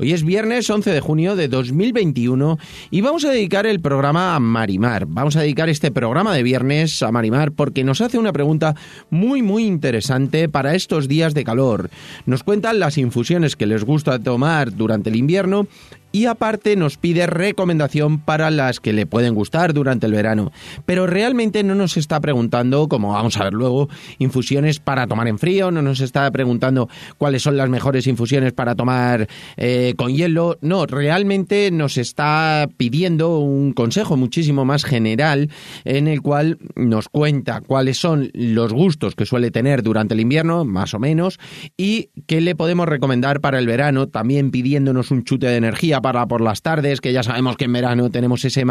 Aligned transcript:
Hoy 0.00 0.12
es 0.12 0.22
viernes 0.22 0.70
11 0.70 0.92
de 0.92 1.00
junio 1.00 1.34
de 1.34 1.48
2021 1.48 2.56
y 2.92 3.00
vamos 3.00 3.24
a 3.24 3.30
dedicar 3.30 3.66
el 3.66 3.80
programa 3.80 4.36
a 4.36 4.38
Marimar. 4.38 5.06
Vamos 5.06 5.34
a 5.34 5.40
dedicar 5.40 5.68
este 5.68 5.90
programa 5.90 6.32
de 6.36 6.44
viernes 6.44 7.02
a 7.02 7.10
Marimar 7.10 7.50
porque 7.50 7.82
nos 7.82 8.00
hace 8.00 8.16
una 8.16 8.32
pregunta 8.32 8.76
muy 9.10 9.42
muy 9.42 9.64
interesante 9.64 10.48
para 10.48 10.76
estos 10.76 11.08
días 11.08 11.34
de 11.34 11.42
calor. 11.42 11.90
Nos 12.26 12.44
cuentan 12.44 12.78
las 12.78 12.96
infusiones 12.96 13.56
que 13.56 13.66
les 13.66 13.82
gusta 13.82 14.20
tomar 14.20 14.72
durante 14.76 15.10
el 15.10 15.16
invierno 15.16 15.66
y 16.12 16.26
aparte 16.26 16.76
nos 16.76 16.96
pide 16.96 17.26
recomendación 17.26 18.18
para 18.18 18.50
las 18.50 18.80
que 18.80 18.92
le 18.92 19.06
pueden 19.06 19.34
gustar 19.34 19.74
durante 19.74 20.06
el 20.06 20.12
verano. 20.12 20.52
Pero 20.86 21.06
realmente 21.06 21.62
no 21.62 21.74
nos 21.74 21.96
está 21.96 22.20
preguntando, 22.20 22.88
como 22.88 23.12
vamos 23.12 23.36
a 23.36 23.44
ver 23.44 23.52
luego, 23.52 23.88
infusiones 24.18 24.80
para 24.80 25.06
tomar 25.06 25.28
en 25.28 25.38
frío, 25.38 25.70
no 25.70 25.82
nos 25.82 26.00
está 26.00 26.30
preguntando 26.30 26.88
cuáles 27.18 27.42
son 27.42 27.56
las 27.56 27.68
mejores 27.68 28.06
infusiones 28.06 28.52
para 28.52 28.74
tomar 28.74 29.28
eh, 29.56 29.94
con 29.96 30.14
hielo. 30.14 30.58
No, 30.60 30.86
realmente 30.86 31.70
nos 31.70 31.98
está 31.98 32.68
pidiendo 32.76 33.38
un 33.38 33.72
consejo 33.72 34.16
muchísimo 34.16 34.64
más 34.64 34.84
general 34.84 35.50
en 35.84 36.08
el 36.08 36.22
cual 36.22 36.58
nos 36.74 37.08
cuenta 37.08 37.60
cuáles 37.60 37.98
son 37.98 38.30
los 38.34 38.72
gustos 38.72 39.14
que 39.14 39.26
suele 39.26 39.50
tener 39.50 39.82
durante 39.82 40.14
el 40.14 40.20
invierno, 40.20 40.64
más 40.64 40.94
o 40.94 40.98
menos, 40.98 41.38
y 41.76 42.10
qué 42.26 42.40
le 42.40 42.54
podemos 42.54 42.88
recomendar 42.88 43.40
para 43.40 43.58
el 43.58 43.66
verano, 43.66 44.08
también 44.08 44.50
pidiéndonos 44.50 45.10
un 45.10 45.24
chute 45.24 45.46
de 45.46 45.56
energía 45.56 45.97
para 46.00 46.26
por 46.26 46.40
las 46.40 46.62
tardes, 46.62 47.00
que 47.00 47.12
ya 47.12 47.22
sabemos 47.22 47.56
que 47.56 47.64
en 47.64 47.72
verano 47.72 48.10
tenemos 48.10 48.44
ese, 48.44 48.64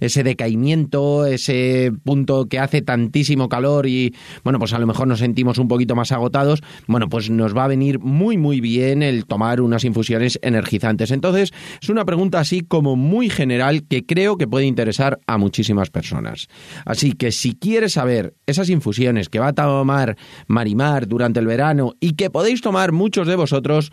ese 0.00 0.22
decaimiento, 0.22 1.26
ese 1.26 1.92
punto 2.04 2.46
que 2.46 2.58
hace 2.58 2.82
tantísimo 2.82 3.48
calor 3.48 3.86
y, 3.86 4.14
bueno, 4.44 4.58
pues 4.58 4.72
a 4.72 4.78
lo 4.78 4.86
mejor 4.86 5.08
nos 5.08 5.20
sentimos 5.20 5.58
un 5.58 5.68
poquito 5.68 5.94
más 5.94 6.12
agotados. 6.12 6.62
Bueno, 6.86 7.08
pues 7.08 7.30
nos 7.30 7.56
va 7.56 7.64
a 7.64 7.68
venir 7.68 7.98
muy, 7.98 8.36
muy 8.36 8.60
bien 8.60 9.02
el 9.02 9.26
tomar 9.26 9.60
unas 9.60 9.84
infusiones 9.84 10.38
energizantes. 10.42 11.10
Entonces, 11.10 11.52
es 11.80 11.88
una 11.88 12.04
pregunta 12.04 12.40
así 12.40 12.60
como 12.60 12.96
muy 12.96 13.30
general 13.30 13.84
que 13.86 14.04
creo 14.04 14.36
que 14.36 14.46
puede 14.46 14.66
interesar 14.66 15.18
a 15.26 15.38
muchísimas 15.38 15.90
personas. 15.90 16.48
Así 16.84 17.12
que 17.12 17.32
si 17.32 17.54
quieres 17.54 17.94
saber 17.94 18.34
esas 18.46 18.68
infusiones 18.70 19.28
que 19.28 19.38
va 19.38 19.48
a 19.48 19.52
tomar 19.52 20.16
Marimar 20.46 21.06
durante 21.08 21.40
el 21.40 21.46
verano 21.46 21.94
y 22.00 22.12
que 22.12 22.30
podéis 22.30 22.60
tomar 22.60 22.92
muchos 22.92 23.26
de 23.26 23.36
vosotros, 23.36 23.92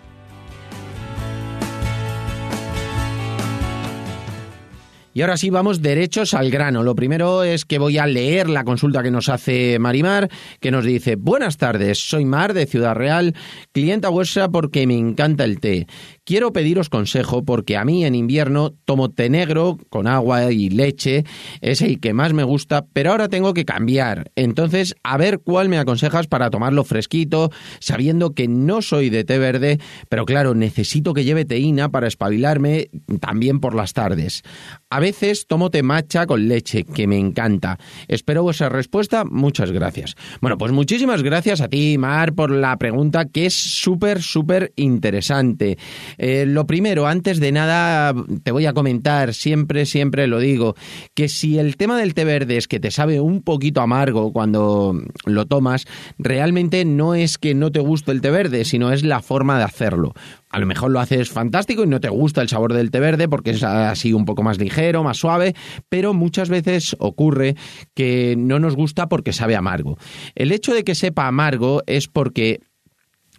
Y 5.13 5.21
ahora 5.21 5.35
sí 5.35 5.49
vamos 5.49 5.81
derechos 5.81 6.33
al 6.33 6.49
grano. 6.49 6.83
Lo 6.83 6.95
primero 6.95 7.43
es 7.43 7.65
que 7.65 7.79
voy 7.79 7.97
a 7.97 8.07
leer 8.07 8.49
la 8.49 8.63
consulta 8.63 9.03
que 9.03 9.11
nos 9.11 9.27
hace 9.27 9.77
Marimar, 9.77 10.29
que 10.61 10.71
nos 10.71 10.85
dice, 10.85 11.17
buenas 11.17 11.57
tardes, 11.57 11.99
soy 11.99 12.23
Mar 12.23 12.53
de 12.53 12.65
Ciudad 12.65 12.95
Real, 12.95 13.35
clienta 13.73 14.07
vuestra 14.07 14.47
porque 14.47 14.87
me 14.87 14.97
encanta 14.97 15.43
el 15.43 15.59
té. 15.59 15.85
Quiero 16.23 16.53
pediros 16.53 16.87
consejo 16.87 17.43
porque 17.43 17.75
a 17.75 17.83
mí 17.83 18.05
en 18.05 18.15
invierno 18.15 18.73
tomo 18.85 19.09
té 19.09 19.29
negro 19.29 19.77
con 19.89 20.07
agua 20.07 20.49
y 20.51 20.69
leche, 20.69 21.25
es 21.59 21.81
el 21.81 21.99
que 21.99 22.13
más 22.13 22.31
me 22.31 22.43
gusta, 22.43 22.85
pero 22.93 23.11
ahora 23.11 23.27
tengo 23.27 23.53
que 23.53 23.65
cambiar. 23.65 24.31
Entonces, 24.37 24.95
a 25.03 25.17
ver 25.17 25.39
cuál 25.39 25.67
me 25.67 25.77
aconsejas 25.77 26.27
para 26.27 26.49
tomarlo 26.49 26.85
fresquito, 26.85 27.51
sabiendo 27.79 28.33
que 28.33 28.47
no 28.47 28.81
soy 28.81 29.09
de 29.09 29.25
té 29.25 29.39
verde, 29.39 29.79
pero 30.07 30.25
claro, 30.25 30.55
necesito 30.55 31.13
que 31.13 31.25
lleve 31.25 31.43
teína 31.43 31.89
para 31.89 32.07
espabilarme 32.07 32.89
también 33.19 33.59
por 33.59 33.75
las 33.75 33.91
tardes. 33.91 34.43
Veces 35.01 35.47
tomo 35.47 35.69
té 35.69 35.83
matcha 35.83 36.25
con 36.25 36.47
leche, 36.47 36.85
que 36.85 37.07
me 37.07 37.17
encanta. 37.17 37.77
Espero 38.07 38.43
vuestra 38.43 38.69
respuesta. 38.69 39.25
Muchas 39.25 39.71
gracias. 39.71 40.15
Bueno, 40.39 40.57
pues 40.57 40.71
muchísimas 40.71 41.23
gracias 41.23 41.59
a 41.59 41.67
ti, 41.67 41.97
Mar, 41.97 42.33
por 42.33 42.51
la 42.51 42.77
pregunta 42.77 43.25
que 43.25 43.47
es 43.47 43.53
súper, 43.53 44.21
súper 44.21 44.71
interesante. 44.77 45.77
Eh, 46.17 46.45
lo 46.47 46.65
primero, 46.65 47.07
antes 47.07 47.39
de 47.39 47.51
nada, 47.51 48.13
te 48.43 48.51
voy 48.51 48.67
a 48.67 48.73
comentar, 48.73 49.33
siempre, 49.33 49.85
siempre 49.85 50.27
lo 50.27 50.39
digo, 50.39 50.75
que 51.13 51.27
si 51.27 51.57
el 51.57 51.75
tema 51.75 51.97
del 51.97 52.13
té 52.13 52.23
verde 52.23 52.57
es 52.57 52.67
que 52.67 52.79
te 52.79 52.91
sabe 52.91 53.19
un 53.19 53.41
poquito 53.41 53.81
amargo 53.81 54.31
cuando 54.31 55.01
lo 55.25 55.45
tomas, 55.47 55.85
realmente 56.17 56.85
no 56.85 57.15
es 57.15 57.37
que 57.37 57.55
no 57.55 57.71
te 57.71 57.79
guste 57.79 58.11
el 58.11 58.21
té 58.21 58.29
verde, 58.29 58.63
sino 58.63 58.91
es 58.91 59.03
la 59.03 59.21
forma 59.21 59.57
de 59.57 59.63
hacerlo 59.63 60.13
a 60.51 60.59
lo 60.59 60.65
mejor 60.65 60.91
lo 60.91 60.99
haces 60.99 61.29
fantástico 61.29 61.83
y 61.83 61.87
no 61.87 61.99
te 61.99 62.09
gusta 62.09 62.41
el 62.41 62.49
sabor 62.49 62.73
del 62.73 62.91
té 62.91 62.99
verde 62.99 63.29
porque 63.29 63.51
es 63.51 63.63
así 63.63 64.13
un 64.13 64.25
poco 64.25 64.43
más 64.43 64.59
ligero, 64.59 64.90
más 65.03 65.17
suave, 65.17 65.55
pero 65.89 66.13
muchas 66.13 66.49
veces 66.49 66.95
ocurre 66.99 67.55
que 67.93 68.35
no 68.37 68.59
nos 68.59 68.75
gusta 68.75 69.07
porque 69.07 69.33
sabe 69.33 69.55
amargo. 69.55 69.97
El 70.35 70.51
hecho 70.51 70.73
de 70.73 70.83
que 70.83 70.95
sepa 70.95 71.27
amargo 71.27 71.81
es 71.87 72.07
porque 72.07 72.59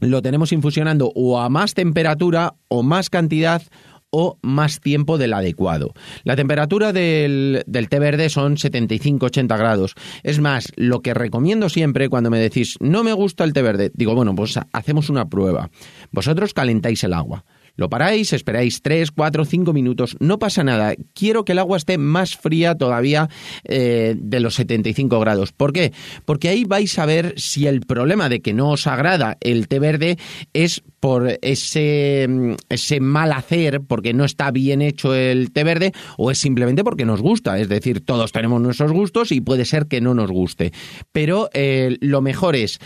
lo 0.01 0.23
tenemos 0.23 0.53
infusionando 0.53 1.13
o 1.15 1.41
a 1.41 1.49
más 1.49 1.75
temperatura 1.75 2.55
o 2.69 2.83
más 2.83 3.09
cantidad 3.09 3.63
o 4.11 4.39
más 4.43 4.81
tiempo 4.81 5.17
del 5.17 5.33
adecuado. 5.33 5.95
La 6.25 6.37
temperatura 6.37 6.93
del, 6.93 7.65
té 7.89 7.99
verde 7.99 8.29
son 8.29 8.57
75-80 8.57 9.59
grados. 9.59 9.95
Es 10.23 10.39
más, 10.39 10.71
lo 10.77 11.01
que 11.01 11.15
recomiendo 11.15 11.71
siempre 11.71 12.11
cuando 12.11 12.31
me 12.31 12.39
decís 12.39 12.77
no 12.79 13.05
me 13.05 13.15
gusta 13.15 13.45
el 13.45 13.55
té 13.55 13.63
verde, 13.63 13.91
digo, 13.95 14.15
bueno, 14.15 14.35
pues 14.35 14.59
hacemos 14.73 15.09
una 15.09 15.29
prueba. 15.29 15.71
Vosotros 16.11 16.53
calentáis 16.53 17.03
el 17.05 17.15
agua. 17.15 17.45
Lo 17.77 17.89
paráis, 17.89 18.33
esperáis 18.33 18.83
3, 18.83 19.11
4, 19.11 19.45
5 19.45 19.73
minutos, 19.73 20.17
no 20.21 20.39
pasa 20.39 20.63
nada. 20.63 20.95
Quiero 21.15 21.45
que 21.45 21.53
el 21.53 21.59
agua 21.59 21.77
esté 21.77 21.99
más 21.99 22.37
fría 22.37 22.77
todavía 22.77 23.29
eh, 23.65 24.15
de 24.19 24.41
los 24.41 24.55
75 24.57 25.19
grados. 25.21 25.53
¿Por 25.53 25.73
qué? 25.73 25.93
Porque 26.25 26.49
ahí 26.49 26.65
vais 26.65 26.99
a 26.99 27.07
ver 27.07 27.35
si 27.37 27.67
el 27.67 27.81
problema 27.81 28.29
de 28.29 28.41
que 28.41 28.53
no 28.53 28.71
os 28.71 28.87
agrada 28.87 29.39
el 29.41 29.69
té 29.69 29.79
verde 29.79 30.19
es 30.53 30.83
por 31.03 31.37
ese, 31.43 32.29
ese 32.69 33.01
mal 33.01 33.33
hacer, 33.33 33.81
porque 33.81 34.15
no 34.15 34.25
está 34.25 34.53
bien 34.53 34.81
hecho 34.81 35.17
el 35.17 35.51
té 35.51 35.65
verde, 35.65 35.91
o 36.17 36.31
es 36.31 36.39
simplemente 36.39 36.85
porque 36.85 37.05
nos 37.05 37.21
gusta. 37.21 37.59
Es 37.59 37.69
decir, 37.69 38.05
todos 38.05 38.31
tenemos 38.31 38.61
nuestros 38.61 38.93
gustos 38.93 39.33
y 39.33 39.41
puede 39.41 39.65
ser 39.65 39.89
que 39.89 40.01
no 40.01 40.15
nos 40.15 40.31
guste. 40.31 40.73
Pero 41.11 41.51
eh, 41.55 41.97
lo 42.01 42.21
mejor 42.21 42.55
es 42.55 42.79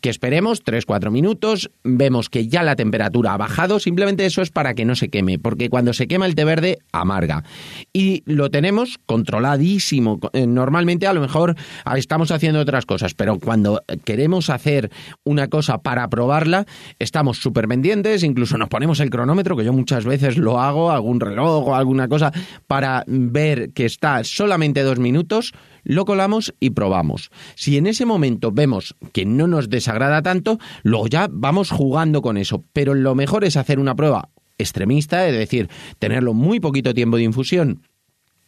que 0.00 0.08
esperemos 0.08 0.64
3-4 0.64 1.10
minutos, 1.10 1.70
vemos 1.82 2.28
que 2.28 2.46
ya 2.46 2.62
la 2.62 2.76
temperatura 2.76 3.34
ha 3.34 3.36
bajado, 3.36 3.80
simplemente 3.80 4.24
eso 4.24 4.42
es 4.42 4.50
para 4.50 4.74
que 4.74 4.84
no 4.84 4.94
se 4.94 5.08
queme, 5.08 5.40
porque 5.40 5.68
cuando 5.68 5.92
se 5.92 6.06
quema 6.06 6.26
el 6.26 6.36
té 6.36 6.44
verde 6.44 6.78
amarga. 6.92 7.42
Y 7.92 8.22
lo 8.24 8.50
tenemos 8.50 8.98
controladísimo. 9.04 10.20
Eh, 10.32 10.46
normalmente 10.46 11.08
a 11.08 11.12
lo 11.12 11.20
mejor 11.20 11.56
estamos 11.96 12.30
haciendo 12.30 12.60
otras 12.60 12.86
cosas, 12.86 13.14
pero 13.14 13.40
cuando 13.40 13.82
queremos 14.04 14.48
hacer 14.48 14.92
una 15.24 15.48
cosa 15.48 15.78
para 15.78 16.08
probarla, 16.08 16.66
estamos 17.00 17.38
súper 17.38 17.63
pendientes, 17.68 18.22
incluso 18.22 18.58
nos 18.58 18.68
ponemos 18.68 19.00
el 19.00 19.10
cronómetro, 19.10 19.56
que 19.56 19.64
yo 19.64 19.72
muchas 19.72 20.04
veces 20.04 20.36
lo 20.36 20.60
hago, 20.60 20.90
algún 20.90 21.20
reloj 21.20 21.68
o 21.68 21.74
alguna 21.74 22.08
cosa, 22.08 22.32
para 22.66 23.04
ver 23.06 23.72
que 23.72 23.84
está 23.84 24.22
solamente 24.24 24.82
dos 24.82 24.98
minutos 24.98 25.52
lo 25.84 26.06
colamos 26.06 26.54
y 26.60 26.70
probamos. 26.70 27.30
Si 27.54 27.76
en 27.76 27.86
ese 27.86 28.06
momento 28.06 28.50
vemos 28.50 28.96
que 29.12 29.26
no 29.26 29.46
nos 29.46 29.68
desagrada 29.68 30.22
tanto, 30.22 30.58
luego 30.82 31.06
ya 31.06 31.28
vamos 31.30 31.70
jugando 31.70 32.22
con 32.22 32.38
eso. 32.38 32.64
Pero 32.72 32.94
lo 32.94 33.14
mejor 33.14 33.44
es 33.44 33.56
hacer 33.56 33.78
una 33.78 33.94
prueba 33.94 34.30
extremista, 34.56 35.28
es 35.28 35.34
decir, 35.36 35.68
tenerlo 35.98 36.32
muy 36.32 36.60
poquito 36.60 36.94
tiempo 36.94 37.16
de 37.16 37.24
infusión 37.24 37.82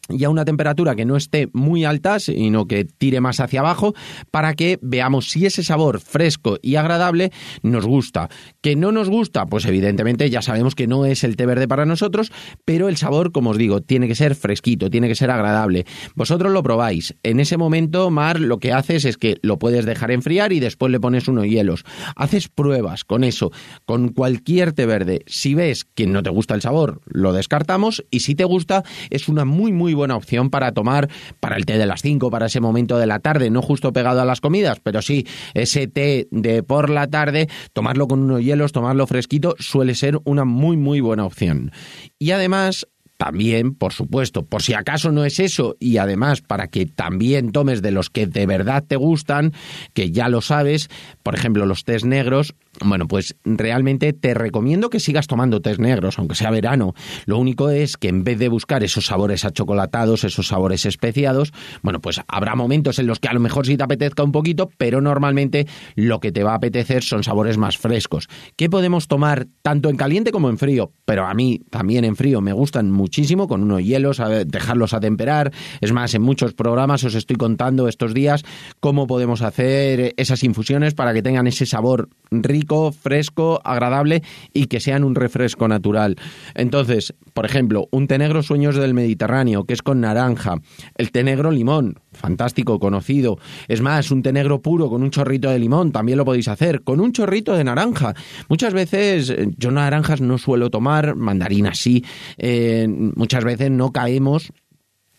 y 0.08 0.24
a 0.24 0.30
una 0.30 0.44
temperatura 0.44 0.94
que 0.94 1.04
no 1.04 1.16
esté 1.16 1.48
muy 1.52 1.84
alta, 1.84 2.20
sino 2.20 2.66
que 2.66 2.84
tire 2.84 3.20
más 3.20 3.40
hacia 3.40 3.60
abajo, 3.60 3.94
para 4.30 4.54
que 4.54 4.78
veamos 4.82 5.30
si 5.30 5.46
ese 5.46 5.62
sabor 5.62 6.00
fresco 6.00 6.58
y 6.62 6.76
agradable 6.76 7.32
nos 7.62 7.86
gusta. 7.86 8.28
¿Que 8.60 8.76
no 8.76 8.92
nos 8.92 9.08
gusta? 9.08 9.46
Pues 9.46 9.64
evidentemente 9.66 10.30
ya 10.30 10.42
sabemos 10.42 10.74
que 10.74 10.86
no 10.86 11.06
es 11.06 11.24
el 11.24 11.36
té 11.36 11.46
verde 11.46 11.68
para 11.68 11.86
nosotros, 11.86 12.32
pero 12.64 12.88
el 12.88 12.96
sabor, 12.96 13.32
como 13.32 13.50
os 13.50 13.58
digo, 13.58 13.80
tiene 13.80 14.08
que 14.08 14.14
ser 14.14 14.34
fresquito, 14.34 14.90
tiene 14.90 15.08
que 15.08 15.14
ser 15.14 15.30
agradable. 15.30 15.86
Vosotros 16.14 16.52
lo 16.52 16.62
probáis. 16.62 17.14
En 17.22 17.40
ese 17.40 17.56
momento, 17.56 18.10
Mar, 18.10 18.40
lo 18.40 18.58
que 18.58 18.72
haces 18.72 19.04
es 19.04 19.16
que 19.16 19.38
lo 19.42 19.58
puedes 19.58 19.84
dejar 19.84 20.10
enfriar 20.10 20.52
y 20.52 20.60
después 20.60 20.92
le 20.92 21.00
pones 21.00 21.28
unos 21.28 21.46
hielos. 21.46 21.84
Haces 22.14 22.48
pruebas 22.48 23.04
con 23.04 23.24
eso, 23.24 23.50
con 23.84 24.08
cualquier 24.10 24.72
té 24.72 24.86
verde. 24.86 25.22
Si 25.26 25.54
ves 25.54 25.84
que 25.84 26.06
no 26.06 26.22
te 26.22 26.30
gusta 26.30 26.54
el 26.54 26.62
sabor, 26.62 27.00
lo 27.06 27.32
descartamos 27.32 28.04
y 28.10 28.20
si 28.20 28.34
te 28.34 28.44
gusta, 28.44 28.84
es 29.10 29.28
una 29.28 29.44
muy, 29.44 29.72
muy 29.72 29.94
buena 29.96 30.14
opción 30.14 30.50
para 30.50 30.70
tomar 30.70 31.08
para 31.40 31.56
el 31.56 31.66
té 31.66 31.78
de 31.78 31.86
las 31.86 32.02
5, 32.02 32.30
para 32.30 32.46
ese 32.46 32.60
momento 32.60 32.98
de 32.98 33.06
la 33.06 33.18
tarde, 33.18 33.50
no 33.50 33.62
justo 33.62 33.92
pegado 33.92 34.20
a 34.20 34.24
las 34.24 34.40
comidas, 34.40 34.78
pero 34.80 35.02
sí 35.02 35.26
ese 35.54 35.88
té 35.88 36.28
de 36.30 36.62
por 36.62 36.88
la 36.88 37.08
tarde, 37.08 37.48
tomarlo 37.72 38.06
con 38.06 38.20
unos 38.20 38.42
hielos, 38.42 38.70
tomarlo 38.70 39.06
fresquito, 39.08 39.56
suele 39.58 39.96
ser 39.96 40.18
una 40.24 40.44
muy, 40.44 40.76
muy 40.76 41.00
buena 41.00 41.24
opción. 41.24 41.72
Y 42.18 42.30
además, 42.30 42.86
también, 43.16 43.74
por 43.74 43.92
supuesto, 43.92 44.44
por 44.44 44.62
si 44.62 44.74
acaso 44.74 45.12
no 45.12 45.24
es 45.24 45.40
eso, 45.40 45.76
y 45.80 45.96
además 45.98 46.42
para 46.42 46.68
que 46.68 46.86
también 46.86 47.52
tomes 47.52 47.82
de 47.82 47.90
los 47.90 48.10
que 48.10 48.26
de 48.26 48.46
verdad 48.46 48.84
te 48.86 48.96
gustan, 48.96 49.52
que 49.94 50.10
ya 50.10 50.28
lo 50.28 50.40
sabes, 50.40 50.88
por 51.22 51.34
ejemplo, 51.34 51.66
los 51.66 51.84
tés 51.84 52.04
negros, 52.04 52.54
bueno, 52.84 53.08
pues 53.08 53.36
realmente 53.44 54.12
te 54.12 54.34
recomiendo 54.34 54.90
que 54.90 55.00
sigas 55.00 55.26
tomando 55.26 55.60
tés 55.60 55.78
negros, 55.78 56.18
aunque 56.18 56.34
sea 56.34 56.50
verano. 56.50 56.94
Lo 57.24 57.38
único 57.38 57.70
es 57.70 57.96
que 57.96 58.08
en 58.08 58.22
vez 58.22 58.38
de 58.38 58.48
buscar 58.48 58.82
esos 58.82 59.06
sabores 59.06 59.44
achocolatados, 59.44 60.24
esos 60.24 60.48
sabores 60.48 60.84
especiados, 60.84 61.52
bueno, 61.82 62.00
pues 62.00 62.20
habrá 62.28 62.54
momentos 62.54 62.98
en 62.98 63.06
los 63.06 63.18
que 63.18 63.28
a 63.28 63.32
lo 63.32 63.40
mejor 63.40 63.66
sí 63.66 63.76
te 63.76 63.84
apetezca 63.84 64.22
un 64.22 64.32
poquito, 64.32 64.70
pero 64.76 65.00
normalmente 65.00 65.66
lo 65.94 66.20
que 66.20 66.32
te 66.32 66.42
va 66.42 66.52
a 66.52 66.56
apetecer 66.56 67.02
son 67.02 67.24
sabores 67.24 67.56
más 67.56 67.78
frescos. 67.78 68.28
¿Qué 68.56 68.68
podemos 68.68 69.08
tomar 69.08 69.46
tanto 69.62 69.88
en 69.88 69.96
caliente 69.96 70.32
como 70.32 70.50
en 70.50 70.58
frío? 70.58 70.92
Pero 71.04 71.26
a 71.26 71.34
mí 71.34 71.62
también 71.70 72.04
en 72.04 72.16
frío 72.16 72.40
me 72.40 72.52
gustan 72.52 72.90
muchísimo, 73.06 73.46
con 73.46 73.62
unos 73.62 73.84
hielos, 73.84 74.20
dejarlos 74.46 74.92
a 74.92 74.98
temperar. 74.98 75.52
Es 75.80 75.92
más, 75.92 76.12
en 76.14 76.22
muchos 76.22 76.54
programas 76.54 77.04
os 77.04 77.14
estoy 77.14 77.36
contando 77.36 77.86
estos 77.86 78.14
días 78.14 78.42
cómo 78.80 79.06
podemos 79.06 79.42
hacer 79.42 80.12
esas 80.16 80.42
infusiones 80.42 80.94
para 80.94 81.14
que 81.14 81.22
tengan 81.22 81.46
ese 81.46 81.66
sabor 81.66 82.08
rico 82.32 82.90
fresco, 82.90 83.60
agradable 83.62 84.24
y 84.52 84.66
que 84.66 84.80
sean 84.80 85.04
un 85.04 85.14
refresco 85.14 85.68
natural. 85.68 86.16
Entonces, 86.56 87.14
por 87.32 87.46
ejemplo, 87.46 87.86
un 87.92 88.08
té 88.08 88.18
negro 88.18 88.42
Sueños 88.42 88.74
del 88.74 88.92
Mediterráneo, 88.92 89.62
que 89.62 89.74
es 89.74 89.82
con 89.82 90.00
naranja, 90.00 90.56
el 90.96 91.12
té 91.12 91.22
negro 91.22 91.52
limón, 91.52 92.00
fantástico, 92.16 92.78
conocido. 92.80 93.38
Es 93.68 93.80
más, 93.80 94.10
un 94.10 94.22
té 94.22 94.32
negro 94.32 94.60
puro 94.60 94.88
con 94.88 95.02
un 95.02 95.10
chorrito 95.10 95.50
de 95.50 95.58
limón, 95.58 95.92
también 95.92 96.18
lo 96.18 96.24
podéis 96.24 96.48
hacer, 96.48 96.82
con 96.82 97.00
un 97.00 97.12
chorrito 97.12 97.56
de 97.56 97.64
naranja. 97.64 98.14
Muchas 98.48 98.72
veces, 98.74 99.34
yo 99.56 99.70
naranjas 99.70 100.20
no 100.20 100.38
suelo 100.38 100.70
tomar, 100.70 101.14
mandarinas 101.14 101.78
sí, 101.78 102.04
eh, 102.38 102.86
muchas 102.88 103.44
veces 103.44 103.70
no 103.70 103.92
caemos 103.92 104.52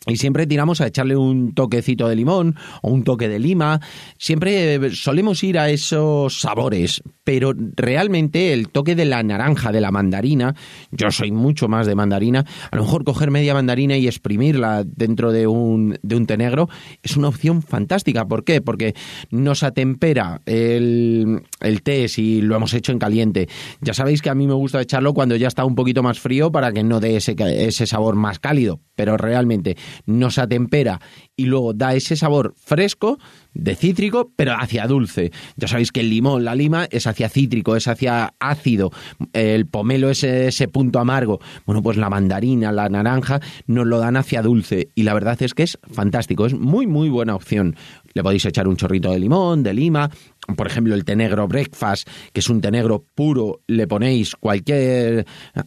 y 0.07 0.17
siempre 0.17 0.47
tiramos 0.47 0.81
a 0.81 0.87
echarle 0.87 1.15
un 1.15 1.53
toquecito 1.53 2.07
de 2.07 2.15
limón 2.15 2.55
o 2.81 2.89
un 2.89 3.03
toque 3.03 3.27
de 3.27 3.39
lima. 3.39 3.81
Siempre 4.17 4.75
eh, 4.75 4.91
solemos 4.93 5.43
ir 5.43 5.59
a 5.59 5.69
esos 5.69 6.39
sabores, 6.39 7.01
pero 7.23 7.53
realmente 7.75 8.53
el 8.53 8.69
toque 8.69 8.95
de 8.95 9.05
la 9.05 9.21
naranja, 9.23 9.71
de 9.71 9.81
la 9.81 9.91
mandarina, 9.91 10.55
yo 10.91 11.11
soy 11.11 11.31
mucho 11.31 11.67
más 11.67 11.87
de 11.87 11.95
mandarina, 11.95 12.45
a 12.71 12.75
lo 12.75 12.83
mejor 12.83 13.03
coger 13.03 13.31
media 13.31 13.53
mandarina 13.53 13.97
y 13.97 14.07
exprimirla 14.07 14.83
dentro 14.85 15.31
de 15.31 15.47
un, 15.47 15.97
de 16.01 16.15
un 16.15 16.25
té 16.25 16.37
negro 16.37 16.69
es 17.03 17.17
una 17.17 17.27
opción 17.27 17.61
fantástica. 17.61 18.25
¿Por 18.25 18.43
qué? 18.43 18.61
Porque 18.61 18.95
nos 19.29 19.63
atempera 19.63 20.41
el, 20.45 21.43
el 21.61 21.81
té 21.81 22.07
si 22.07 22.41
lo 22.41 22.55
hemos 22.55 22.73
hecho 22.73 22.91
en 22.91 22.99
caliente. 22.99 23.47
Ya 23.81 23.93
sabéis 23.93 24.21
que 24.21 24.29
a 24.29 24.35
mí 24.35 24.47
me 24.47 24.53
gusta 24.53 24.81
echarlo 24.81 25.13
cuando 25.13 25.35
ya 25.35 25.47
está 25.47 25.65
un 25.65 25.75
poquito 25.75 26.03
más 26.03 26.19
frío 26.19 26.51
para 26.51 26.71
que 26.71 26.83
no 26.83 26.99
dé 26.99 27.17
ese, 27.17 27.35
ese 27.37 27.87
sabor 27.87 28.15
más 28.15 28.39
cálido, 28.39 28.79
pero 28.95 29.17
realmente 29.17 29.75
nos 30.05 30.37
atempera 30.37 30.99
y 31.35 31.45
luego 31.45 31.73
da 31.73 31.93
ese 31.93 32.15
sabor 32.15 32.53
fresco 32.57 33.19
de 33.53 33.75
cítrico, 33.75 34.31
pero 34.35 34.53
hacia 34.53 34.87
dulce. 34.87 35.31
Ya 35.55 35.67
sabéis 35.67 35.91
que 35.91 36.01
el 36.01 36.09
limón, 36.09 36.45
la 36.45 36.55
lima, 36.55 36.87
es 36.91 37.07
hacia 37.07 37.29
cítrico, 37.29 37.75
es 37.75 37.87
hacia 37.87 38.33
ácido, 38.39 38.91
el 39.33 39.65
pomelo 39.67 40.09
es 40.09 40.23
ese 40.23 40.67
punto 40.67 40.99
amargo. 40.99 41.39
Bueno, 41.65 41.81
pues 41.81 41.97
la 41.97 42.09
mandarina, 42.09 42.71
la 42.71 42.89
naranja 42.89 43.39
nos 43.65 43.87
lo 43.87 43.99
dan 43.99 44.17
hacia 44.17 44.41
dulce 44.41 44.89
y 44.95 45.03
la 45.03 45.13
verdad 45.13 45.41
es 45.41 45.53
que 45.53 45.63
es 45.63 45.79
fantástico, 45.91 46.45
es 46.45 46.53
muy 46.53 46.87
muy 46.87 47.09
buena 47.09 47.35
opción. 47.35 47.75
Le 48.13 48.23
podéis 48.23 48.45
echar 48.45 48.67
un 48.67 48.77
chorrito 48.77 49.11
de 49.11 49.19
limón, 49.19 49.63
de 49.63 49.73
lima, 49.73 50.09
por 50.55 50.67
ejemplo, 50.67 50.95
el 50.95 51.03
té 51.03 51.15
negro 51.15 51.47
breakfast, 51.47 52.07
que 52.31 52.39
es 52.39 52.49
un 52.49 52.61
té 52.61 52.71
negro 52.71 53.03
puro, 53.15 53.61
le 53.67 53.87
ponéis 53.87 54.35
cualquier 54.35 55.25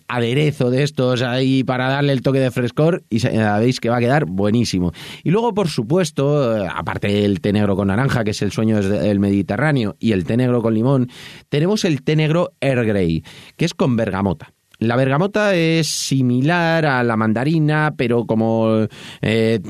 aderezo 0.09 0.71
de 0.71 0.83
estos 0.83 1.23
ahí 1.23 1.65
para 1.65 1.89
darle 1.89 2.13
el 2.13 2.23
toque 2.23 2.41
de 2.41 2.51
frescor 2.51 3.05
y 3.11 3.21
sabéis 3.21 3.81
que 3.81 3.91
va 3.91 3.99
a 3.99 4.01
quedar 4.01 4.25
buenísimo. 4.25 4.93
Y 5.23 5.31
luego, 5.31 5.53
por 5.53 5.69
supuesto, 5.69 6.67
aparte 6.67 7.09
del 7.09 7.41
té 7.41 7.53
negro 7.53 7.77
con 7.77 7.89
naranja, 7.89 8.25
que 8.25 8.31
es 8.31 8.43
el 8.43 8.53
sueño 8.53 8.83
del 8.83 9.21
Mediterráneo, 9.21 9.97
y 9.99 10.13
el 10.13 10.25
té 10.25 10.37
negro 10.37 10.63
con 10.63 10.75
limón, 10.75 11.09
tenemos 11.49 11.85
el 11.85 12.03
té 12.03 12.17
negro 12.17 12.53
Grey, 12.61 13.23
que 13.57 13.65
es 13.65 13.75
con 13.75 13.97
bergamota. 13.97 14.53
La 14.81 14.97
bergamota 14.97 15.55
es 15.55 15.89
similar 15.89 16.87
a 16.87 17.05
la 17.05 17.15
mandarina, 17.15 17.93
pero 17.99 18.25
como, 18.25 18.87
eh, 19.21 19.61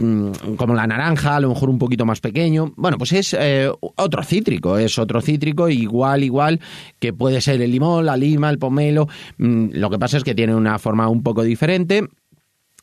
como 0.56 0.74
la 0.74 0.86
naranja, 0.86 1.34
a 1.34 1.40
lo 1.40 1.48
mejor 1.48 1.68
un 1.68 1.78
poquito 1.78 2.06
más 2.06 2.20
pequeño. 2.20 2.72
Bueno, 2.76 2.96
pues 2.96 3.12
es 3.12 3.36
eh, 3.38 3.68
otro 3.80 4.22
cítrico, 4.22 4.78
es 4.78 5.00
otro 5.00 5.20
cítrico 5.20 5.68
igual, 5.68 6.22
igual 6.22 6.60
que 7.00 7.12
puede 7.12 7.40
ser 7.40 7.60
el 7.60 7.72
limón, 7.72 8.06
la 8.06 8.16
lima, 8.16 8.50
el 8.50 8.58
pomelo. 8.58 9.08
Mm, 9.38 9.70
lo 9.72 9.90
que 9.90 9.98
pasa 9.98 10.16
es 10.16 10.22
que 10.22 10.36
tiene 10.36 10.54
una 10.54 10.78
forma 10.78 11.08
un 11.08 11.24
poco 11.24 11.42
diferente 11.42 12.08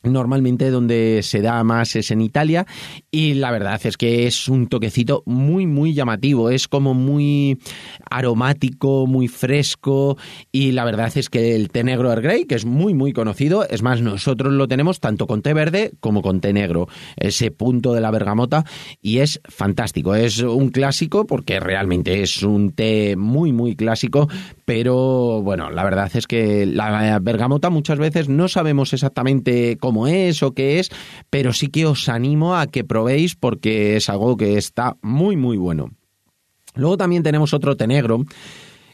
Normalmente 0.04 0.70
donde 0.70 1.20
se 1.24 1.42
da 1.42 1.64
más 1.64 1.96
es 1.96 2.12
en 2.12 2.20
Italia 2.20 2.66
y 3.10 3.34
la 3.34 3.50
verdad 3.50 3.80
es 3.84 3.96
que 3.96 4.28
es 4.28 4.46
un 4.46 4.68
toquecito 4.68 5.24
muy 5.26 5.66
muy 5.66 5.92
llamativo, 5.92 6.50
es 6.50 6.68
como 6.68 6.94
muy 6.94 7.58
aromático, 8.08 9.08
muy 9.08 9.26
fresco 9.26 10.16
y 10.52 10.70
la 10.70 10.84
verdad 10.84 11.10
es 11.16 11.28
que 11.28 11.56
el 11.56 11.70
té 11.70 11.82
negro 11.82 12.10
Earl 12.10 12.22
Grey, 12.22 12.44
que 12.44 12.54
es 12.54 12.64
muy 12.64 12.94
muy 12.94 13.12
conocido, 13.12 13.68
es 13.68 13.82
más 13.82 14.00
nosotros 14.00 14.52
lo 14.52 14.68
tenemos 14.68 15.00
tanto 15.00 15.26
con 15.26 15.42
té 15.42 15.52
verde 15.52 15.90
como 15.98 16.22
con 16.22 16.40
té 16.40 16.52
negro, 16.52 16.86
ese 17.16 17.50
punto 17.50 17.92
de 17.92 18.00
la 18.00 18.12
bergamota 18.12 18.64
y 19.02 19.18
es 19.18 19.40
fantástico, 19.48 20.14
es 20.14 20.38
un 20.38 20.68
clásico 20.68 21.26
porque 21.26 21.58
realmente 21.58 22.22
es 22.22 22.44
un 22.44 22.70
té 22.70 23.16
muy 23.16 23.52
muy 23.52 23.74
clásico, 23.74 24.28
pero 24.64 25.42
bueno, 25.42 25.70
la 25.70 25.82
verdad 25.82 26.08
es 26.14 26.28
que 26.28 26.66
la 26.66 27.18
bergamota 27.18 27.68
muchas 27.68 27.98
veces 27.98 28.28
no 28.28 28.46
sabemos 28.46 28.92
exactamente 28.92 29.76
cómo 29.78 29.97
es 30.06 30.42
o 30.42 30.52
qué 30.52 30.78
es, 30.78 30.90
pero 31.30 31.52
sí 31.52 31.68
que 31.68 31.86
os 31.86 32.08
animo 32.08 32.56
a 32.56 32.66
que 32.66 32.84
probéis 32.84 33.34
porque 33.34 33.96
es 33.96 34.08
algo 34.08 34.36
que 34.36 34.56
está 34.56 34.96
muy 35.02 35.36
muy 35.36 35.56
bueno. 35.56 35.90
Luego 36.74 36.96
también 36.96 37.22
tenemos 37.22 37.54
otro 37.54 37.76
té 37.76 37.86
negro 37.86 38.22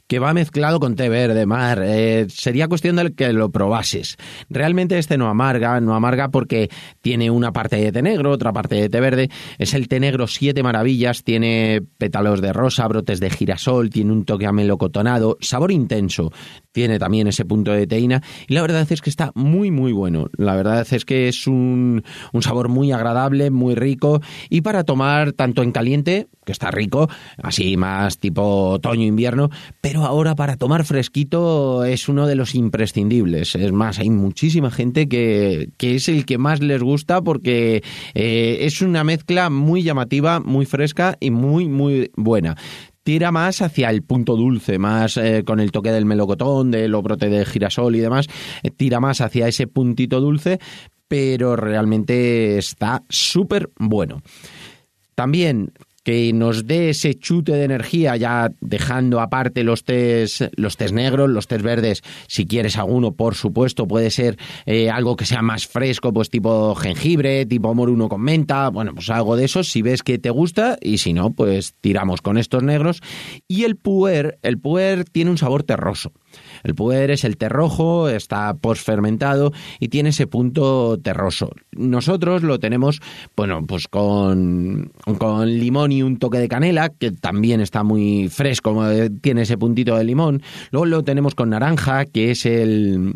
que 0.07 0.19
va 0.19 0.35
mezclado 0.35 0.81
con 0.81 0.97
té 0.97 1.09
verde, 1.09 1.47
mar. 1.47 1.81
Eh, 1.83 2.27
sería 2.29 2.69
cuestión 2.69 2.97
de 2.97 3.15
que 3.15 3.33
lo 3.33 3.51
probases. 3.51 4.17
Realmente 4.51 4.99
este 4.99 5.17
no 5.17 5.29
amarga, 5.29 5.81
no 5.81 5.95
amarga 5.95 6.29
porque 6.29 6.71
tiene 7.01 7.31
una 7.31 7.53
parte 7.53 7.77
de 7.77 7.93
té 7.93 8.03
negro, 8.03 8.31
otra 8.31 8.53
parte 8.53 8.75
de 8.77 8.89
té 8.89 9.01
verde. 9.01 9.31
Es 9.59 9.75
el 9.75 9.89
té 9.89 10.01
negro 10.01 10.27
siete 10.27 10.63
maravillas, 10.63 11.25
tiene 11.25 11.83
pétalos 11.99 12.41
de 12.41 12.53
rosa, 12.53 12.87
brotes 12.89 13.21
de 13.21 13.31
girasol, 13.31 13.91
tiene 13.91 14.13
un 14.13 14.25
toque 14.25 14.47
amelocotonado, 14.47 15.39
sabor 15.41 15.73
intenso 15.73 16.31
tiene 16.75 16.99
también 16.99 17.29
ese 17.29 17.45
punto 17.45 17.71
de 17.71 17.87
teína 17.87 18.21
y 18.49 18.55
la 18.55 18.61
verdad 18.61 18.85
es 18.91 19.01
que 19.01 19.09
está 19.09 19.31
muy 19.37 19.71
muy 19.71 19.93
bueno. 19.93 20.27
La 20.37 20.57
verdad 20.57 20.85
es 20.91 21.05
que 21.05 21.29
es 21.29 21.47
un, 21.47 22.03
un 22.33 22.43
sabor 22.43 22.69
muy 22.69 22.91
agradable, 22.91 23.51
muy 23.51 23.77
rico 23.77 24.21
y 24.51 24.63
para 24.63 24.83
tomar 24.83 25.33
tanto 25.33 25.63
en 25.63 25.71
caliente, 25.71 26.27
que 26.45 26.53
está 26.53 26.71
rico, 26.71 27.09
así 27.43 27.77
más 27.77 28.19
tipo 28.19 28.71
otoño-invierno, 28.71 29.51
pero 29.81 30.05
ahora 30.05 30.35
para 30.35 30.57
tomar 30.57 30.85
fresquito 30.85 31.85
es 31.85 32.09
uno 32.09 32.27
de 32.27 32.37
los 32.37 32.55
imprescindibles. 32.55 33.55
Es 33.55 33.73
más, 33.73 33.99
hay 33.99 34.11
muchísima 34.11 34.71
gente 34.71 35.09
que, 35.09 35.71
que 35.77 35.97
es 35.97 36.09
el 36.09 36.27
que 36.27 36.39
más 36.39 36.61
les 36.61 36.83
gusta 36.83 37.23
porque 37.23 37.83
eh, 38.15 38.59
es 38.61 38.83
una 38.83 39.05
mezcla 39.05 39.51
muy 39.51 39.83
llamativa, 39.83 40.41
muy 40.41 40.67
fresca 40.67 41.17
y 41.21 41.31
muy 41.31 41.69
muy 41.69 42.11
buena 42.17 42.57
tira 43.05 43.31
más 43.31 43.61
hacia 43.61 43.91
el 43.91 44.03
punto 44.03 44.35
dulce, 44.35 44.79
más 44.79 45.19
eh, 45.19 45.45
con 45.45 45.61
el 45.61 45.71
toque 45.71 45.93
del 45.93 46.07
melocotón, 46.07 46.71
del 46.71 46.97
brote 46.97 47.29
de 47.29 47.45
girasol 47.45 47.95
y 47.95 48.01
demás, 48.01 48.27
eh, 48.63 48.71
tira 48.71 48.99
más 48.99 49.21
hacia 49.21 49.47
ese 49.47 49.67
puntito 49.67 50.21
dulce, 50.21 50.59
pero 51.07 51.55
realmente 51.55 52.57
está 52.59 53.03
súper 53.09 53.71
bueno. 53.77 54.23
También 55.15 55.73
que 56.05 56.33
nos 56.33 56.67
dé 56.67 56.91
ese 56.91 57.15
chute 57.15 57.53
de 57.53 57.65
energía, 57.65 58.17
ya 58.17 58.53
dejando 58.61 59.21
aparte 59.21 59.65
los 59.65 59.85
tés, 59.85 60.49
los 60.55 60.77
tés 60.77 60.93
negros, 60.93 61.31
los 61.31 61.49
tés 61.49 61.63
verdes, 61.63 62.03
si 62.29 62.47
quieres 62.47 62.77
alguno, 62.77 63.13
por 63.13 63.35
supuesto, 63.35 63.89
puede 63.89 64.11
ser 64.11 64.39
eh, 64.67 64.91
algo 64.91 65.17
que 65.17 65.25
sea 65.25 65.43
más 65.43 65.67
fresco, 65.67 66.13
pues 66.13 66.31
tipo 66.31 66.75
jengibre, 66.75 67.47
tipo 67.47 67.75
moruno 67.75 68.09
con 68.09 68.21
menta, 68.21 68.69
bueno, 68.69 68.95
pues 68.95 69.09
algo 69.11 69.37
de 69.37 69.47
eso, 69.47 69.65
si 69.65 69.83
ves 69.83 70.03
que 70.03 70.19
te 70.19 70.31
gusta, 70.31 70.79
y 70.81 70.99
si 70.99 71.15
no, 71.15 71.33
pues 71.33 71.75
tiramos 71.81 72.21
con 72.21 72.37
estos 72.37 72.63
negros. 72.63 73.01
Y 73.49 73.65
el 73.65 73.77
puer, 73.77 74.39
el 74.43 74.59
puer 74.59 75.05
tiene 75.05 75.31
un 75.31 75.39
sabor 75.39 75.63
terroso. 75.63 76.13
El 76.65 76.75
puer 76.75 77.11
es 77.11 77.25
el 77.25 77.37
terrojo, 77.37 78.09
está 78.09 78.55
posfermentado 78.55 79.53
y 79.79 79.89
tiene 79.89 80.11
ese 80.11 80.27
punto 80.27 80.99
terroso. 80.99 81.51
Nosotros 81.73 82.43
lo 82.43 82.59
tenemos, 82.59 83.01
bueno, 83.37 83.65
pues 83.67 83.89
con, 83.89 84.93
con 85.19 85.49
limón 85.59 85.93
un 86.03 86.19
toque 86.19 86.39
de 86.39 86.49
canela, 86.49 86.89
que 86.89 87.11
también 87.11 87.61
está 87.61 87.83
muy 87.83 88.29
fresco, 88.29 88.85
tiene 89.21 89.43
ese 89.43 89.59
puntito 89.59 89.97
de 89.97 90.05
limón. 90.05 90.43
Luego 90.71 90.87
lo 90.87 91.05
tenemos 91.05 91.35
con 91.35 91.51
naranja, 91.51 92.05
que 92.07 92.31
es 92.31 92.47
el 92.47 93.15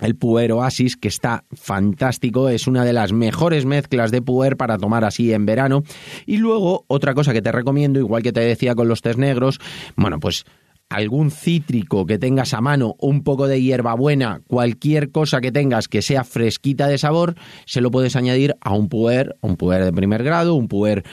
el 0.00 0.16
Puer 0.16 0.52
Oasis, 0.52 0.96
que 0.96 1.08
está 1.08 1.44
fantástico, 1.52 2.48
es 2.48 2.66
una 2.66 2.84
de 2.84 2.92
las 2.92 3.12
mejores 3.12 3.66
mezclas 3.66 4.10
de 4.10 4.22
Puer 4.22 4.56
para 4.56 4.78
tomar 4.78 5.04
así 5.04 5.32
en 5.32 5.46
verano. 5.46 5.82
Y 6.26 6.36
luego, 6.36 6.84
otra 6.86 7.14
cosa 7.14 7.32
que 7.32 7.42
te 7.42 7.52
recomiendo, 7.52 7.98
igual 7.98 8.22
que 8.22 8.32
te 8.32 8.40
decía 8.40 8.74
con 8.74 8.88
los 8.88 9.02
tés 9.02 9.16
negros, 9.16 9.58
bueno, 9.96 10.20
pues 10.20 10.44
algún 10.88 11.30
cítrico 11.30 12.06
que 12.06 12.18
tengas 12.18 12.54
a 12.54 12.60
mano, 12.60 12.94
un 12.98 13.22
poco 13.22 13.46
de 13.46 13.60
hierbabuena, 13.60 14.40
cualquier 14.46 15.10
cosa 15.10 15.40
que 15.40 15.52
tengas 15.52 15.86
que 15.88 16.00
sea 16.00 16.24
fresquita 16.24 16.86
de 16.86 16.96
sabor, 16.96 17.34
se 17.66 17.80
lo 17.80 17.90
puedes 17.90 18.16
añadir 18.16 18.56
a 18.60 18.72
un 18.72 18.88
puer, 18.88 19.36
un 19.42 19.56
puer 19.56 19.84
de 19.84 19.92
primer 19.92 20.22
grado, 20.22 20.54
un 20.54 20.68
puer 20.68 21.04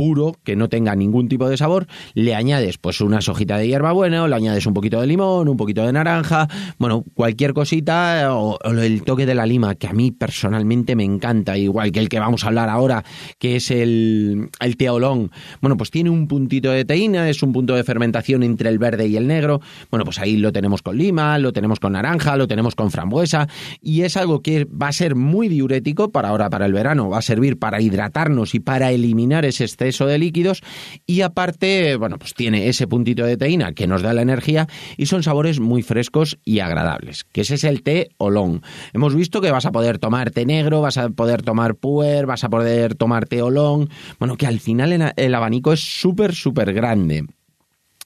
puro, 0.00 0.34
que 0.44 0.56
no 0.56 0.70
tenga 0.70 0.96
ningún 0.96 1.28
tipo 1.28 1.46
de 1.46 1.58
sabor, 1.58 1.86
le 2.14 2.34
añades 2.34 2.78
pues 2.78 3.02
una 3.02 3.18
hojita 3.18 3.58
de 3.58 3.68
hierbabuena, 3.68 4.22
o 4.22 4.28
le 4.28 4.34
añades 4.34 4.64
un 4.64 4.72
poquito 4.72 4.98
de 4.98 5.06
limón, 5.06 5.46
un 5.46 5.58
poquito 5.58 5.84
de 5.84 5.92
naranja, 5.92 6.48
bueno, 6.78 7.04
cualquier 7.12 7.52
cosita, 7.52 8.34
o, 8.34 8.58
el 8.64 9.02
toque 9.02 9.26
de 9.26 9.34
la 9.34 9.44
lima, 9.44 9.74
que 9.74 9.88
a 9.88 9.92
mí 9.92 10.10
personalmente 10.10 10.96
me 10.96 11.04
encanta, 11.04 11.58
igual 11.58 11.92
que 11.92 12.00
el 12.00 12.08
que 12.08 12.18
vamos 12.18 12.44
a 12.44 12.46
hablar 12.46 12.70
ahora, 12.70 13.04
que 13.38 13.56
es 13.56 13.70
el, 13.70 14.48
el 14.58 14.78
teolón. 14.78 15.32
Bueno, 15.60 15.76
pues 15.76 15.90
tiene 15.90 16.08
un 16.08 16.26
puntito 16.28 16.70
de 16.70 16.86
teína, 16.86 17.28
es 17.28 17.42
un 17.42 17.52
punto 17.52 17.74
de 17.74 17.84
fermentación 17.84 18.42
entre 18.42 18.70
el 18.70 18.78
verde 18.78 19.06
y 19.06 19.18
el 19.18 19.26
negro. 19.26 19.60
Bueno, 19.90 20.06
pues 20.06 20.18
ahí 20.18 20.38
lo 20.38 20.50
tenemos 20.50 20.80
con 20.80 20.96
lima, 20.96 21.36
lo 21.36 21.52
tenemos 21.52 21.78
con 21.78 21.92
naranja, 21.92 22.38
lo 22.38 22.48
tenemos 22.48 22.74
con 22.74 22.90
frambuesa, 22.90 23.48
y 23.82 24.00
es 24.00 24.16
algo 24.16 24.40
que 24.40 24.64
va 24.64 24.88
a 24.88 24.92
ser 24.92 25.14
muy 25.14 25.48
diurético 25.48 26.10
para 26.10 26.30
ahora, 26.30 26.48
para 26.48 26.64
el 26.64 26.72
verano, 26.72 27.10
va 27.10 27.18
a 27.18 27.22
servir 27.22 27.58
para 27.58 27.82
hidratarnos 27.82 28.54
y 28.54 28.60
para 28.60 28.92
eliminar 28.92 29.44
ese 29.44 29.64
exceso 29.64 29.89
de 29.98 30.18
líquidos 30.18 30.62
y 31.06 31.22
aparte, 31.22 31.96
bueno, 31.96 32.18
pues 32.18 32.34
tiene 32.34 32.68
ese 32.68 32.86
puntito 32.86 33.24
de 33.24 33.36
teína 33.36 33.72
que 33.72 33.86
nos 33.86 34.02
da 34.02 34.14
la 34.14 34.22
energía 34.22 34.66
y 34.96 35.06
son 35.06 35.22
sabores 35.22 35.60
muy 35.60 35.82
frescos 35.82 36.38
y 36.44 36.60
agradables, 36.60 37.24
que 37.24 37.42
ese 37.42 37.54
es 37.54 37.64
el 37.64 37.82
té 37.82 38.10
olón. 38.18 38.62
Hemos 38.92 39.14
visto 39.14 39.40
que 39.40 39.50
vas 39.50 39.66
a 39.66 39.72
poder 39.72 39.98
tomar 39.98 40.30
té 40.30 40.46
negro, 40.46 40.80
vas 40.80 40.98
a 40.98 41.08
poder 41.10 41.42
tomar 41.42 41.74
puer, 41.74 42.26
vas 42.26 42.44
a 42.44 42.48
poder 42.48 42.94
tomar 42.94 43.26
té 43.26 43.42
olón, 43.42 43.90
bueno, 44.18 44.36
que 44.36 44.46
al 44.46 44.60
final 44.60 45.12
el 45.16 45.34
abanico 45.34 45.72
es 45.72 45.80
súper, 45.80 46.34
súper 46.34 46.72
grande. 46.72 47.26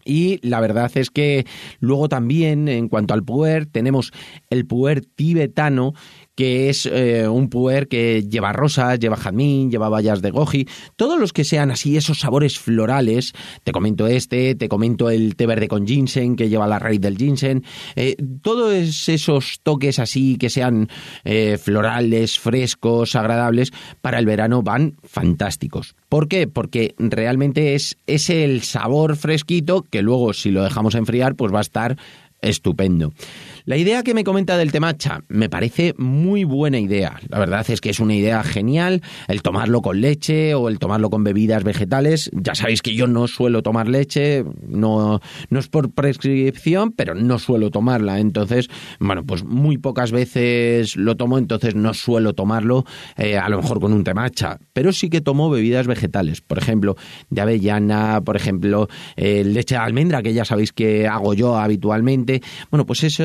Y 0.04 0.38
la 0.46 0.60
verdad 0.60 0.90
es 0.94 1.10
que 1.10 1.46
luego 1.80 2.08
también, 2.08 2.68
en 2.68 2.88
cuanto 2.88 3.14
al 3.14 3.24
puer, 3.24 3.66
tenemos 3.66 4.12
el 4.50 4.66
puer 4.66 5.04
tibetano, 5.04 5.94
que 6.34 6.68
es 6.68 6.86
eh, 6.86 7.28
un 7.28 7.48
puer 7.48 7.88
que 7.88 8.24
lleva 8.28 8.52
rosas, 8.52 8.98
lleva 8.98 9.16
jazmín, 9.16 9.70
lleva 9.70 9.88
bayas 9.88 10.22
de 10.22 10.30
goji, 10.30 10.66
todos 10.96 11.18
los 11.18 11.32
que 11.32 11.44
sean 11.44 11.70
así 11.70 11.96
esos 11.96 12.20
sabores 12.20 12.58
florales, 12.58 13.32
te 13.62 13.72
comento 13.72 14.06
este, 14.06 14.54
te 14.54 14.68
comento 14.68 15.10
el 15.10 15.36
té 15.36 15.46
verde 15.46 15.68
con 15.68 15.86
ginseng 15.86 16.36
que 16.36 16.48
lleva 16.48 16.66
la 16.66 16.78
raíz 16.78 17.00
del 17.00 17.16
ginseng, 17.16 17.62
eh, 17.96 18.16
todos 18.42 19.08
esos 19.08 19.60
toques 19.62 19.98
así 19.98 20.36
que 20.36 20.50
sean 20.50 20.88
eh, 21.24 21.58
florales, 21.58 22.38
frescos, 22.38 23.14
agradables, 23.14 23.72
para 24.00 24.18
el 24.18 24.26
verano 24.26 24.62
van 24.62 24.96
fantásticos. 25.02 25.94
¿Por 26.08 26.28
qué? 26.28 26.46
Porque 26.46 26.94
realmente 26.98 27.74
es, 27.74 27.96
es 28.06 28.30
el 28.30 28.62
sabor 28.62 29.16
fresquito 29.16 29.82
que 29.82 30.02
luego 30.02 30.32
si 30.32 30.50
lo 30.50 30.62
dejamos 30.62 30.94
enfriar 30.94 31.34
pues 31.34 31.52
va 31.52 31.58
a 31.58 31.62
estar 31.62 31.96
estupendo. 32.44 33.12
La 33.66 33.78
idea 33.78 34.02
que 34.02 34.12
me 34.12 34.24
comenta 34.24 34.58
del 34.58 34.72
temacha 34.72 35.22
me 35.28 35.48
parece 35.48 35.94
muy 35.96 36.44
buena 36.44 36.78
idea. 36.78 37.18
La 37.30 37.38
verdad 37.38 37.64
es 37.70 37.80
que 37.80 37.88
es 37.88 37.98
una 37.98 38.14
idea 38.14 38.42
genial 38.42 39.00
el 39.26 39.40
tomarlo 39.40 39.80
con 39.80 40.02
leche 40.02 40.54
o 40.54 40.68
el 40.68 40.78
tomarlo 40.78 41.08
con 41.08 41.24
bebidas 41.24 41.64
vegetales. 41.64 42.30
Ya 42.34 42.54
sabéis 42.54 42.82
que 42.82 42.94
yo 42.94 43.06
no 43.06 43.26
suelo 43.26 43.62
tomar 43.62 43.88
leche, 43.88 44.44
no, 44.68 45.22
no 45.48 45.58
es 45.58 45.68
por 45.68 45.90
prescripción, 45.92 46.92
pero 46.92 47.14
no 47.14 47.38
suelo 47.38 47.70
tomarla. 47.70 48.18
Entonces, 48.18 48.68
bueno, 49.00 49.24
pues 49.24 49.44
muy 49.44 49.78
pocas 49.78 50.12
veces 50.12 50.94
lo 50.96 51.16
tomo, 51.16 51.38
entonces 51.38 51.74
no 51.74 51.94
suelo 51.94 52.34
tomarlo 52.34 52.84
eh, 53.16 53.38
a 53.38 53.48
lo 53.48 53.62
mejor 53.62 53.80
con 53.80 53.94
un 53.94 54.04
temacha. 54.04 54.58
Pero 54.74 54.92
sí 54.92 55.08
que 55.08 55.22
tomo 55.22 55.48
bebidas 55.48 55.86
vegetales, 55.86 56.42
por 56.42 56.58
ejemplo, 56.58 56.96
de 57.30 57.40
avellana, 57.40 58.20
por 58.20 58.36
ejemplo, 58.36 58.88
eh, 59.16 59.42
leche 59.42 59.76
de 59.76 59.80
almendra, 59.80 60.20
que 60.20 60.34
ya 60.34 60.44
sabéis 60.44 60.70
que 60.74 61.08
hago 61.08 61.32
yo 61.32 61.56
habitualmente. 61.56 62.42
Bueno, 62.70 62.84
pues 62.84 63.04
eso 63.04 63.24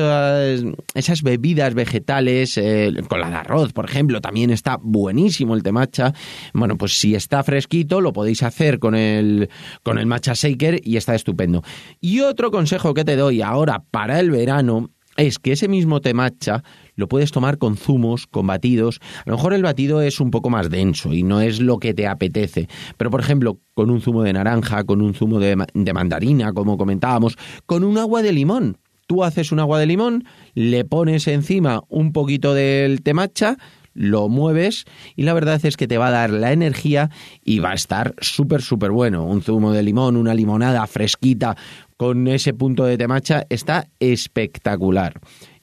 esas, 0.94 1.22
bebidas 1.22 1.74
vegetales, 1.74 2.56
eh, 2.56 2.92
con 3.08 3.20
la 3.20 3.30
de 3.30 3.36
arroz, 3.36 3.72
por 3.72 3.84
ejemplo, 3.84 4.20
también 4.20 4.50
está 4.50 4.78
buenísimo 4.80 5.54
el 5.54 5.62
temacha. 5.62 6.12
Bueno, 6.52 6.76
pues 6.76 6.98
si 6.98 7.14
está 7.14 7.42
fresquito, 7.42 8.00
lo 8.00 8.12
podéis 8.12 8.42
hacer 8.42 8.78
con 8.78 8.94
el, 8.94 9.48
con 9.82 9.98
el 9.98 10.06
matcha 10.06 10.32
shaker 10.34 10.80
y 10.84 10.96
está 10.96 11.14
estupendo. 11.14 11.62
Y 12.00 12.20
otro 12.20 12.50
consejo 12.50 12.94
que 12.94 13.04
te 13.04 13.16
doy 13.16 13.42
ahora 13.42 13.84
para 13.90 14.20
el 14.20 14.30
verano 14.30 14.90
es 15.16 15.38
que 15.38 15.52
ese 15.52 15.68
mismo 15.68 16.00
temacha 16.00 16.62
lo 16.94 17.08
puedes 17.08 17.32
tomar 17.32 17.58
con 17.58 17.76
zumos, 17.76 18.26
con 18.26 18.46
batidos. 18.46 19.00
A 19.26 19.30
lo 19.30 19.36
mejor 19.36 19.52
el 19.52 19.62
batido 19.62 20.02
es 20.02 20.20
un 20.20 20.30
poco 20.30 20.50
más 20.50 20.70
denso 20.70 21.12
y 21.12 21.22
no 21.22 21.40
es 21.40 21.60
lo 21.60 21.78
que 21.78 21.94
te 21.94 22.06
apetece. 22.06 22.68
Pero, 22.96 23.10
por 23.10 23.20
ejemplo, 23.20 23.58
con 23.74 23.90
un 23.90 24.00
zumo 24.00 24.22
de 24.22 24.32
naranja, 24.32 24.84
con 24.84 25.02
un 25.02 25.14
zumo 25.14 25.38
de, 25.40 25.56
de 25.74 25.92
mandarina, 25.92 26.52
como 26.52 26.76
comentábamos, 26.76 27.36
con 27.66 27.84
un 27.84 27.98
agua 27.98 28.22
de 28.22 28.32
limón 28.32 28.78
tú 29.10 29.24
haces 29.24 29.50
un 29.50 29.58
agua 29.58 29.80
de 29.80 29.86
limón, 29.86 30.24
le 30.54 30.84
pones 30.84 31.26
encima 31.26 31.82
un 31.88 32.12
poquito 32.12 32.54
del 32.54 33.02
temacha, 33.02 33.56
lo 33.92 34.28
mueves 34.28 34.84
y 35.16 35.24
la 35.24 35.34
verdad 35.34 35.60
es 35.66 35.76
que 35.76 35.88
te 35.88 35.98
va 35.98 36.06
a 36.06 36.12
dar 36.12 36.30
la 36.30 36.52
energía 36.52 37.10
y 37.44 37.58
va 37.58 37.72
a 37.72 37.74
estar 37.74 38.14
súper, 38.20 38.62
súper 38.62 38.92
bueno. 38.92 39.24
Un 39.26 39.42
zumo 39.42 39.72
de 39.72 39.82
limón, 39.82 40.16
una 40.16 40.32
limonada 40.32 40.86
fresquita 40.86 41.56
con 41.96 42.28
ese 42.28 42.54
punto 42.54 42.84
de 42.84 42.96
temacha 42.96 43.46
está 43.48 43.88
espectacular 43.98 45.20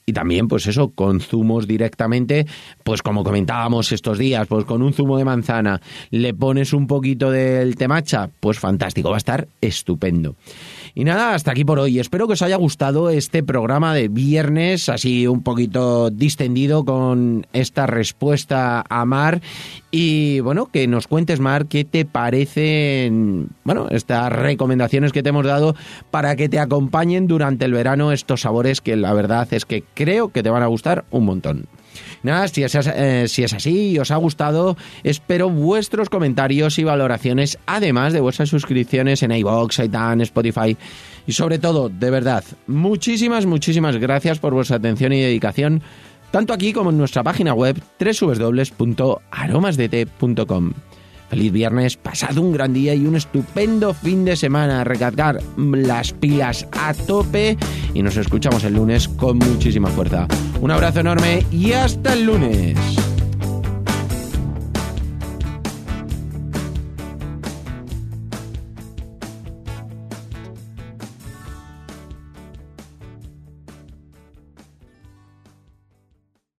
y 0.10 0.14
también 0.14 0.48
pues 0.48 0.66
eso 0.68 0.92
con 0.92 1.20
zumos 1.20 1.68
directamente 1.68 2.48
pues 2.84 3.02
como 3.02 3.26
comentábamos 3.26 3.92
estos 3.92 4.18
días 4.18 4.48
pues 4.48 4.64
con 4.64 4.82
un 4.82 4.94
zumo 4.94 5.18
de 5.18 5.26
manzana 5.26 5.82
le 6.12 6.34
pones 6.34 6.72
un 6.72 6.88
poquito 6.88 7.30
del 7.30 7.76
temacha 7.76 8.30
pues 8.40 8.58
fantástico 8.58 9.10
va 9.10 9.18
a 9.18 9.20
estar 9.20 9.50
estupendo 9.60 10.38
y 10.98 11.04
nada, 11.04 11.36
hasta 11.36 11.52
aquí 11.52 11.64
por 11.64 11.78
hoy. 11.78 12.00
Espero 12.00 12.26
que 12.26 12.34
os 12.34 12.42
haya 12.42 12.56
gustado 12.56 13.12
este 13.12 13.44
programa 13.44 13.94
de 13.94 14.08
viernes, 14.08 14.90
así 14.90 15.28
un 15.28 15.44
poquito 15.44 16.10
distendido 16.10 16.86
con 16.86 17.46
esta 17.54 17.86
respuesta 17.86 18.84
a 18.90 19.06
Mar. 19.06 19.40
Y 20.00 20.42
bueno, 20.42 20.68
que 20.68 20.88
nos 20.88 21.08
cuentes, 21.08 21.40
Mar, 21.40 21.66
qué 21.66 21.84
te 21.84 22.06
parecen, 22.06 23.50
bueno, 23.64 23.88
estas 23.90 24.32
recomendaciones 24.32 25.12
que 25.12 25.24
te 25.24 25.30
hemos 25.30 25.44
dado 25.44 25.76
para 26.12 26.36
que 26.36 26.50
te 26.50 26.60
acompañen 26.60 27.26
durante 27.26 27.66
el 27.66 27.74
verano 27.74 28.12
estos 28.12 28.42
sabores 28.42 28.80
que 28.80 28.96
la 28.96 29.12
verdad 29.14 29.48
es 29.50 29.66
que 29.66 29.84
creo 29.96 30.30
que 30.30 30.44
te 30.44 30.52
van 30.52 30.62
a 30.62 30.68
gustar 30.68 31.06
un 31.10 31.26
montón. 31.26 31.66
Nada, 32.22 32.48
si 32.48 32.62
es, 32.62 32.76
eh, 32.76 33.28
si 33.28 33.44
es 33.44 33.54
así 33.54 33.90
y 33.90 33.98
os 33.98 34.12
ha 34.12 34.18
gustado, 34.18 34.78
espero 35.04 35.50
vuestros 35.50 36.10
comentarios 36.12 36.78
y 36.78 36.84
valoraciones, 36.84 37.58
además 37.66 38.14
de 38.14 38.22
vuestras 38.22 38.50
suscripciones 38.50 39.24
en 39.24 39.32
iVoox, 39.32 39.80
iTunes, 39.80 40.28
Spotify. 40.28 40.78
Y 41.26 41.32
sobre 41.32 41.58
todo, 41.58 41.90
de 41.90 42.12
verdad, 42.12 42.44
muchísimas, 42.68 43.48
muchísimas 43.48 43.98
gracias 43.98 44.38
por 44.38 44.54
vuestra 44.54 44.78
atención 44.78 45.12
y 45.12 45.22
dedicación, 45.22 45.82
tanto 46.32 46.54
aquí 46.54 46.74
como 46.74 46.90
en 46.90 46.98
nuestra 46.98 47.24
página 47.24 47.54
web 47.54 47.80
www.aromasdete.com. 48.00 50.74
Feliz 51.30 51.52
viernes, 51.52 51.98
pasad 51.98 52.38
un 52.38 52.54
gran 52.54 52.74
día 52.74 52.96
y 52.96 53.06
un 53.06 53.18
estupendo 53.18 53.94
fin 53.94 54.24
de 54.24 54.38
semana. 54.38 54.86
Recargar 54.86 55.42
las 55.58 56.14
pilas 56.14 56.66
a 56.72 56.94
tope 56.94 57.58
y 57.94 58.02
nos 58.02 58.16
escuchamos 58.16 58.64
el 58.64 58.76
lunes 58.76 59.10
con 59.10 59.38
muchísima 59.38 59.90
fuerza. 59.90 60.26
Un 60.62 60.72
abrazo 60.72 61.02
enorme 61.02 61.46
y 61.52 61.74
hasta 61.74 62.14
el 62.14 62.26
lunes. 62.26 62.78